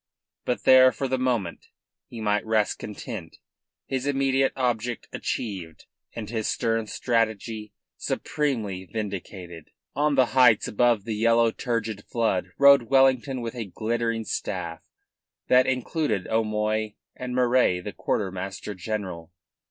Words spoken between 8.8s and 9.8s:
vindicated.